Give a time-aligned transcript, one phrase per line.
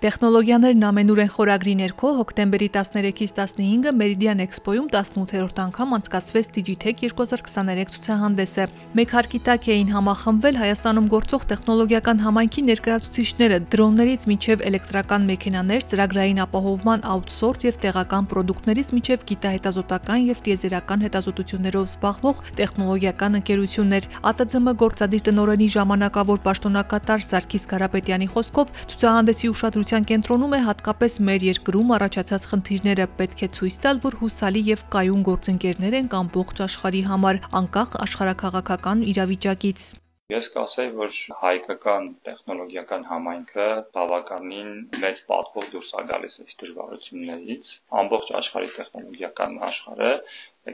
[0.00, 7.92] Տեխնոլոգիաներն ամենուր են խորագրի ներքո հոկտեմբերի 13-ից 15-ը Meridian Expo-ում 18-րդ անգամ անցկացվեց Digitech 2023
[7.92, 8.64] ցուցահանդեսը։
[8.96, 16.40] Մեկ հարկի տակ էին համախմբվել Հայաստանում գործող տեխնոլոգիական համայնքի ներկայացուցիչները՝ դրոններից մինչև էլեկտրական մեքենաներ, ծրագրային
[16.48, 25.22] ապահովման աուտսորս եւ տեղական ապրանքներից մինչև գիտահետազոտական եւ տիեզերական հետազոտություններով զբաղվող տեխնոլոգիական ընկերություններ։ ԱՏՑՄ գործադիր
[25.28, 32.44] տնօրենի ժամանակավոր պաշտոնակատար Սարգիս Կարապետյանի խոսքով ցուցահանդեսի ուշադրություն ուշադրության կենտրոնում է հատկապես մեր երկրում առաջացած
[32.50, 37.96] խնդիրները։ Պետք է ցույց տալ, որ հուսալի եւ կայուն գործընկերներ են ամբողջ աշխարհի համար, անկախ
[38.06, 39.88] աշխարհակաղակական իրավիճակից։
[40.30, 43.64] Ես կասեի, որ հայկական տեխնոլոգիական համայնքը
[43.96, 44.68] բավականին
[45.04, 47.70] մեծ պատվով դուրս է գալիս այս դժվարություններից։
[48.02, 50.12] Ամբողջ աշխարհի տեխնոլոգիական աշխարհը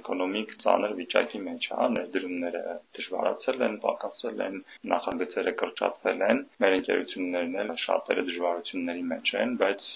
[0.00, 4.58] էկոնոմիկ ծանր վիճակի մեջ է, ներդրումները դժվարացել են, պակասել են,
[4.92, 9.88] նախագծերը կրճատվել են։ Մեր ընկերություններն էլ շատերը դժվարությունների մեջ են, բայց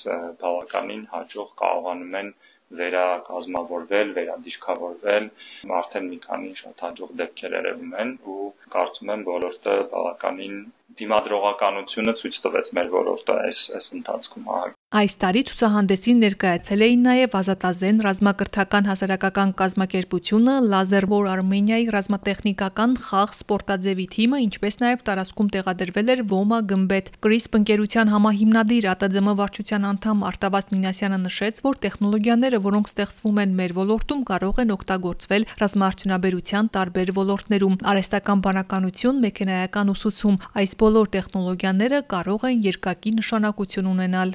[0.45, 2.33] բավականին հաջող կարողանում են
[2.79, 5.25] վերակազմավորվել, վերադիրքավորվել,
[5.79, 10.61] արդեն մի քանի շատ հաջող դեպքեր երևում են ու կարծում եմ ոլորտը բավականին
[10.99, 14.53] դիմադրողականությունը ցույց տվեց մեր ոլորտը այս այս ընթացքում։
[14.91, 24.07] Այս տարի ցուցահանդեսին ներկայացել էին նաև Ազատազեն ռազմակրթական հասարակական կազմակերպությունը, Laserwar Armenia-ի ռազմատեխնիկական խաղ սպորտաձևի
[24.15, 30.67] թիմը, ինչպես նաև տարածքում տեղադրվել էր Voma գմբեթ։ Crisp ընկերության համահիմնադիր ԱՏԶՄ վարչության անդամ Արտավաս
[30.75, 37.79] Մինասյանը նշեց, որ տեխնոլոգիաները, որոնք ստեղծվում են մեր ոլորտում, կարող են օգտագործվել ռազմաարդյունաբերության տարբեր ոլորտներում՝
[37.95, 44.31] արհեստական բանականություն, մեքենայական ուսուցում։ Այս բոլոր տեխնոլոգիաները կարող են երկակի նշանակություն ունենալ։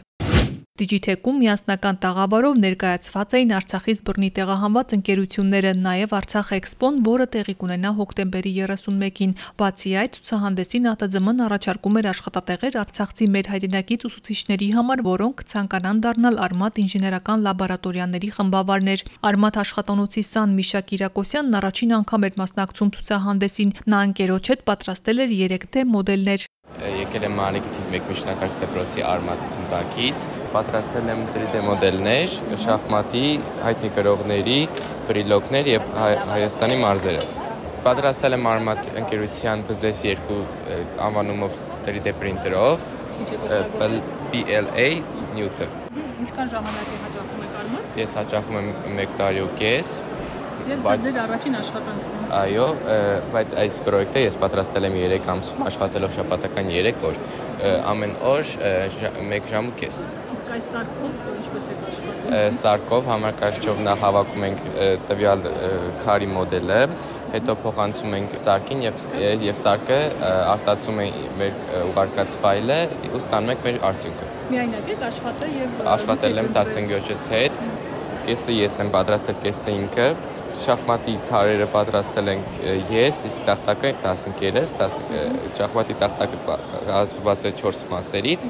[0.75, 7.91] Digitech-ում միասնական տաղավարով ներկայացված էին Արցախից բռնի տեղահանված ընկերությունները, նաև Արցախ Էքսպոն, որը տեղի կունենա
[7.99, 15.45] հոկտեմբերի 31-ին։ Բացի այդ, ցուցահանդեսին ԱՏԶՄ-ն առաջարկում էր աշխատատեղեր արցախցի մեր հայրենակից ուսուցիչների համար, որոնք
[15.55, 22.93] ցանկանան դառնալ Արմատ ինժեներական լաբորատորիաների խմբավարներ։ Արմատ աշխատանոցի Սան Միշա Կիրակոսյանն առաջին անգամ էր մասնակցում
[22.99, 26.47] ցուցահանդեսին։ Նա ընկերոջ հետ պատրաստել էր 3D մոդելներ
[26.83, 30.25] եկել եմ Մանիկի թիվ 1 միջնակարգ դպրոցի Արմատ խմբակից։
[30.55, 32.33] Պատրաստել եմ 3D մոդելներ,
[32.65, 33.23] շախմատի,
[33.63, 34.57] հայտնի գրողների,
[35.07, 35.87] բրիլոկներ եւ
[36.33, 37.23] Հայաստանի մարզերը։
[37.85, 40.39] Պատրաստել եմ Արմատ ընկերության BZS 2
[41.07, 42.85] անվանումով 3D printer-ով
[44.33, 44.89] PLA
[45.37, 45.81] Newton։
[46.25, 49.91] Ինչքան ժամանակ է հաճախում եք Արմատ։ Ես հաճախում եմ 1 տարի ու կես
[50.65, 52.63] Եվ սա ձեր առաջին աշխատանքն է։ Այո,
[53.35, 57.19] բայց այս պրոյեկտը ես պատրաստել եմ 3 ամսում, աշխատելով շաբաթական 3 օր,
[57.91, 59.99] ամեն օր 1 ժամ ու կես։
[60.35, 64.65] Իսկ այս սարքով ինչպես եք աշխատում։ Սարքով համակարգչով նախ հավաքում ենք
[65.11, 65.45] տվյալ
[66.01, 66.79] քարի մոդելը,
[67.35, 69.05] հետո փոխանցում ենք սարքին եւ
[69.45, 69.99] եւ սարքը
[70.55, 71.07] արտացում է
[71.41, 71.59] մեր
[71.91, 72.79] ուղարկած ֆայլը
[73.11, 77.61] ու ստանում ենք մեր արդյունքը։ Միայնակ եք աշխատել եւ աշխատել եմ 15 օջս հետ։
[78.25, 80.07] Կեսը ես եմ պատրաստել, կեսը ինքը
[80.63, 82.59] շախմատի քարերը պատրաստել ենք
[82.93, 84.99] ես, իսկ տախտակը 10 ընկերս, 10
[85.59, 86.57] շախմատի տախտակը
[86.89, 88.49] կազմված է 4 մասերից,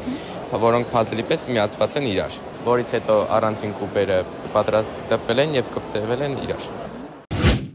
[0.66, 4.20] որոնք puzzle-ի պես միացված են իրար, որից հետո առանցին կուպերը
[4.58, 6.70] պատրաստվել են եւ կպցրվել են իրար։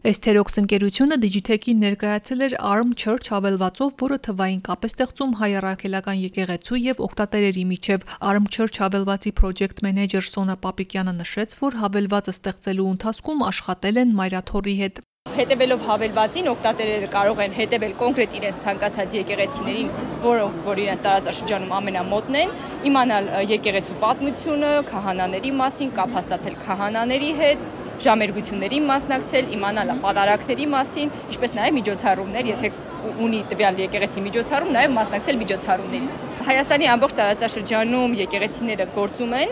[0.00, 6.22] Estherox ընկերությունը Digitech-ին ներկայացել էր Arm Church հավելվածով, որը թվային կապ է ստեղծում հայ առաքելական
[6.22, 12.88] եկեղեցու եւ օկտատերերի միջև։ Arm Church հավելվածի project manager Սոնա Պապիկյանը նշեց, որ հավելվածը ստեղծելու
[12.96, 15.04] ընթացքում աշխատել են Մայրաթորի հետ։
[15.36, 19.90] Հետևելով հավելվածին օկտատերերը կարող են հետևել կոնկրետ իրենց ցանկացած եկեղեցիներին,
[20.24, 22.54] որոնք որ իրենց տարածաշրջանում ամենամոտն են,
[22.88, 27.68] իմանալ եկեղեցու պատմությունը, քահանաների մասին, կապ հաստատել քահանաների հետ,
[28.06, 35.38] ժամերգությունների մասնակցել, իմանալ պատարակների մասին, ինչպես նաև միջոցառումներ, եթե ունի տվյալ եկեղեցի միջոցառում, նաև մասնակցել
[35.40, 36.08] միջոցառումների։
[36.40, 39.50] Հայաստանի ամբողջ տարածաշրջանում եկեղեցիները գործում են,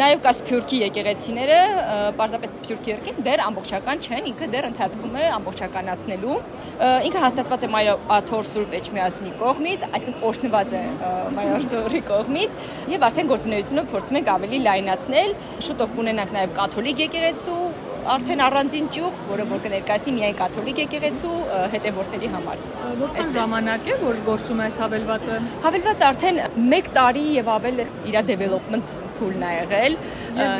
[0.00, 1.58] նաև կա Սփյուռքի եկեղեցիները,
[2.18, 6.36] պարզապես Սփյուռքի երկին դեռ ամբողջական չեն, ինքը դեռ ընթացքում է ամբողջականացնելու։
[7.08, 10.84] Ինքը հաստատված է Մայրաթոր Սուրբ Էջմիածնի կողմից, այսինքն օրհնված է
[11.40, 12.60] Մայրաթորի կողմից,
[12.96, 15.36] եւ արդեն գործունեությունը փորձում ենք ավելի լայնացնել։
[15.66, 17.60] Շուտով կունենանք նաև կաթոլիկ եկեղեցու
[18.14, 21.32] արդեն առանձին ճյուղ, որը որ կներկայացի միայն կաթոլիկ եկեղեցու
[21.72, 22.62] հետևորդների համար։
[23.00, 26.40] Որքան ժամանակ է, որ գործում է այս հավելվածը։ Հավելվածը արդեն
[26.76, 29.98] 1 տարի եւ ավել իր development pool-ն է եղել։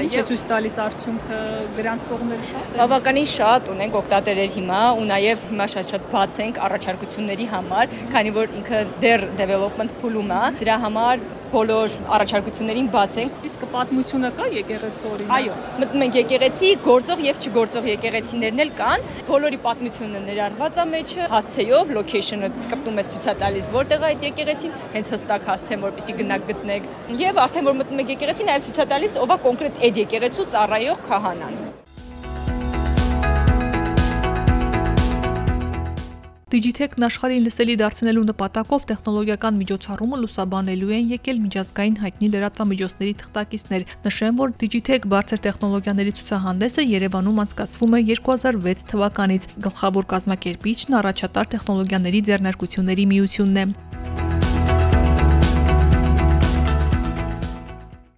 [0.06, 1.40] Ինչ է ցույց տալիս արդյունքը
[1.76, 7.48] գրանցվողները շատ են։ Բավականին շատ ունենք օգտատերեր հիմա ու նաեւ հիմա շատ-շատ բաց ենք առաջարկությունների
[7.52, 13.64] համար, քանի որ ինքը դեռ development pool-ում է։ Դրա համար բոլոր առաջարկություններին բաց ենք։ Իսկ
[13.74, 19.60] պատմությունը կա եկեղեցու օրինակ։ Այո, մտնում ենք եկեղեցի, գործող եւ չգործող եկեղեցիներն էլ կան։ Բոլորի
[19.66, 25.48] պատմությունը ներառված է մեջը, հասցեով, location-ը կպտում ես ցուցատալիս որտեղ է այդ եկեղեցին, հենց հստակ
[25.52, 26.90] հասցեն, որպեսզի գնաք գտնեք։
[27.26, 31.65] Եվ արդեն որ մտնում եք եկեղեցի, նաեւ ցուցատալիս ով է կոնկրետ այդ եկեղեցու ծառայող քահանան։
[36.46, 44.38] Digitech-ն աշխարհին լսելի դարձնելու նպատակով տեխնոլոգիական միջոցառումը լուսաբանելու են եկել միջազգային հայտնի լրատվամիջոցների թղթակիցներ։ Նշեմ,
[44.38, 53.10] որ Digitech բարձր տեխնոլոգիաների ցուցահանդեսը Երևանում անցկացվում է 2006 թվականից։ Գլխավոր կազմակերպիչն առաջատար տեխնոլոգիաների ձեռնարկությունների
[53.16, 53.66] միությունն է։